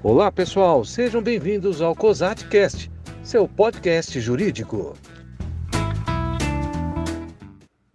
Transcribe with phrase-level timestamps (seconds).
[0.00, 2.88] Olá, pessoal, sejam bem-vindos ao COSATcast,
[3.20, 4.96] seu podcast jurídico.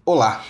[0.06, 0.44] Olá,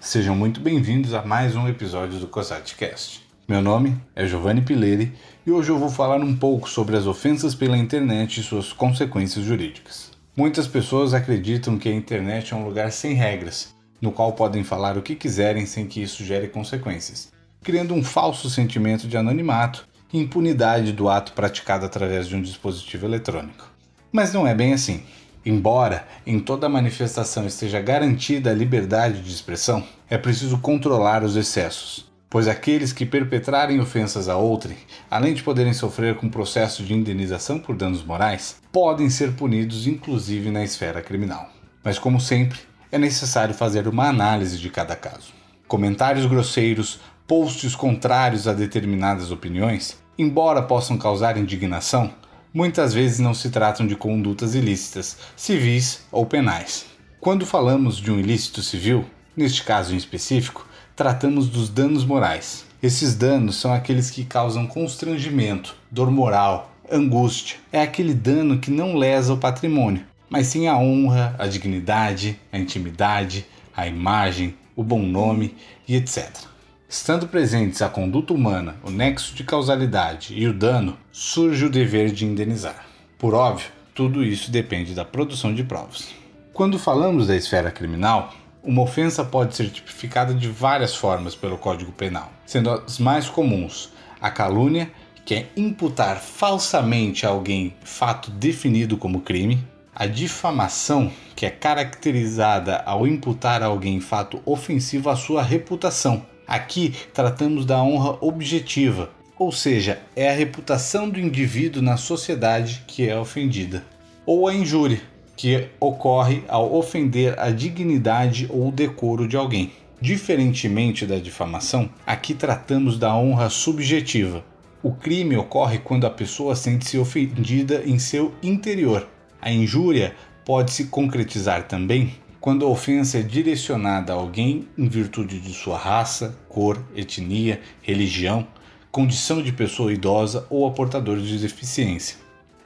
[0.00, 3.20] sejam muito bem-vindos a mais um episódio do COSATcast.
[3.48, 5.12] Meu nome é Giovanni Pileri
[5.44, 9.44] e hoje eu vou falar um pouco sobre as ofensas pela internet e suas consequências
[9.44, 10.12] jurídicas.
[10.36, 14.96] Muitas pessoas acreditam que a internet é um lugar sem regras, no qual podem falar
[14.96, 20.92] o que quiserem sem que isso gere consequências, criando um falso sentimento de anonimato impunidade
[20.92, 23.70] do ato praticado através de um dispositivo eletrônico.
[24.12, 25.02] Mas não é bem assim.
[25.44, 32.08] Embora em toda manifestação esteja garantida a liberdade de expressão, é preciso controlar os excessos,
[32.30, 34.76] pois aqueles que perpetrarem ofensas a outrem,
[35.10, 40.50] além de poderem sofrer com processo de indenização por danos morais, podem ser punidos inclusive
[40.50, 41.50] na esfera criminal.
[41.82, 42.60] Mas como sempre,
[42.92, 45.32] é necessário fazer uma análise de cada caso.
[45.66, 52.12] Comentários grosseiros, posts contrários a determinadas opiniões embora possam causar indignação,
[52.52, 56.86] muitas vezes não se tratam de condutas ilícitas, civis ou penais.
[57.20, 59.04] Quando falamos de um ilícito civil,
[59.36, 62.64] neste caso em específico, tratamos dos danos morais.
[62.82, 67.58] Esses danos são aqueles que causam constrangimento, dor moral, angústia.
[67.72, 72.58] É aquele dano que não lesa o patrimônio, mas sim a honra, a dignidade, a
[72.58, 75.54] intimidade, a imagem, o bom nome
[75.86, 76.51] e etc.
[76.92, 82.12] Estando presentes a conduta humana, o nexo de causalidade e o dano, surge o dever
[82.12, 82.84] de indenizar.
[83.16, 86.08] Por óbvio, tudo isso depende da produção de provas.
[86.52, 91.92] Quando falamos da esfera criminal, uma ofensa pode ser tipificada de várias formas pelo Código
[91.92, 93.88] Penal, sendo as mais comuns
[94.20, 94.92] a calúnia,
[95.24, 102.82] que é imputar falsamente a alguém fato definido como crime, a difamação, que é caracterizada
[102.84, 109.08] ao imputar a alguém fato ofensivo à sua reputação, Aqui tratamos da honra objetiva,
[109.38, 113.82] ou seja, é a reputação do indivíduo na sociedade que é ofendida,
[114.26, 115.00] ou a injúria,
[115.34, 119.72] que ocorre ao ofender a dignidade ou decoro de alguém.
[119.98, 124.44] Diferentemente da difamação, aqui tratamos da honra subjetiva.
[124.82, 129.08] O crime ocorre quando a pessoa sente-se ofendida em seu interior.
[129.40, 135.38] A injúria pode se concretizar também quando a ofensa é direcionada a alguém em virtude
[135.38, 138.44] de sua raça, cor, etnia, religião,
[138.90, 142.16] condição de pessoa idosa ou a portador de deficiência.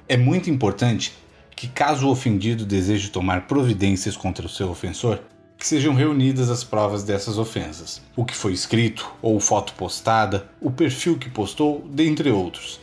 [0.08, 1.12] É muito importante
[1.54, 5.20] que, caso o ofendido deseje tomar providências contra o seu ofensor,
[5.58, 10.70] que sejam reunidas as provas dessas ofensas, o que foi escrito ou foto postada, o
[10.70, 12.80] perfil que postou, dentre outros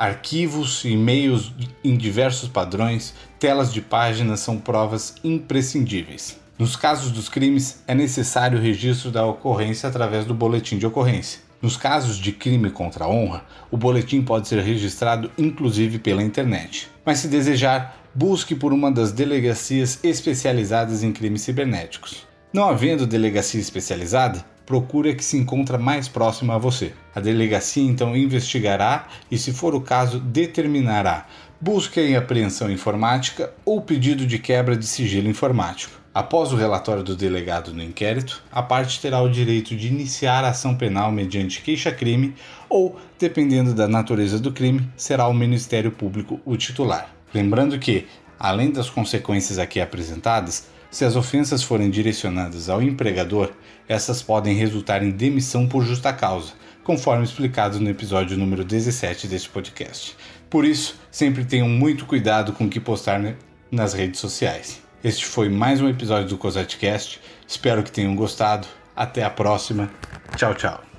[0.00, 1.52] Arquivos, e-mails
[1.84, 6.38] em diversos padrões, telas de páginas são provas imprescindíveis.
[6.58, 11.42] Nos casos dos crimes, é necessário o registro da ocorrência através do boletim de ocorrência.
[11.60, 16.88] Nos casos de crime contra a honra, o boletim pode ser registrado inclusive pela internet.
[17.04, 22.26] Mas se desejar, busque por uma das delegacias especializadas em crimes cibernéticos.
[22.54, 26.92] Não havendo delegacia especializada, procure a que se encontra mais próxima a você.
[27.12, 31.26] A delegacia então investigará e, se for o caso, determinará
[31.60, 36.00] busca em apreensão informática ou pedido de quebra de sigilo informático.
[36.14, 40.50] Após o relatório do delegado no inquérito, a parte terá o direito de iniciar a
[40.50, 42.34] ação penal mediante queixa-crime
[42.68, 47.12] ou, dependendo da natureza do crime, será o Ministério Público o titular.
[47.34, 48.06] Lembrando que,
[48.38, 53.52] além das consequências aqui apresentadas, se as ofensas forem direcionadas ao empregador,
[53.88, 56.52] essas podem resultar em demissão por justa causa,
[56.82, 60.16] conforme explicado no episódio número 17 deste podcast.
[60.48, 63.36] Por isso, sempre tenham muito cuidado com o que postar
[63.70, 64.82] nas redes sociais.
[65.02, 67.20] Este foi mais um episódio do COSATcast.
[67.46, 68.66] Espero que tenham gostado.
[68.94, 69.90] Até a próxima.
[70.36, 70.89] Tchau, tchau.